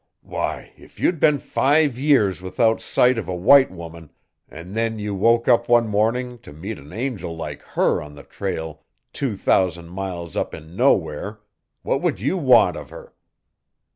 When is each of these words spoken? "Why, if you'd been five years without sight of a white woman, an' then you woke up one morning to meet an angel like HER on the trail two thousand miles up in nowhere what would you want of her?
"Why, 0.23 0.73
if 0.77 0.99
you'd 0.99 1.19
been 1.19 1.37
five 1.37 1.95
years 1.95 2.41
without 2.41 2.81
sight 2.81 3.19
of 3.19 3.27
a 3.27 3.35
white 3.35 3.69
woman, 3.69 4.11
an' 4.49 4.73
then 4.73 4.97
you 4.97 5.13
woke 5.13 5.47
up 5.47 5.69
one 5.69 5.87
morning 5.87 6.39
to 6.39 6.51
meet 6.51 6.79
an 6.79 6.91
angel 6.91 7.35
like 7.35 7.61
HER 7.61 8.01
on 8.01 8.15
the 8.15 8.23
trail 8.23 8.81
two 9.13 9.37
thousand 9.37 9.89
miles 9.89 10.35
up 10.35 10.55
in 10.55 10.75
nowhere 10.75 11.41
what 11.83 12.01
would 12.01 12.19
you 12.19 12.35
want 12.35 12.77
of 12.77 12.89
her? 12.89 13.13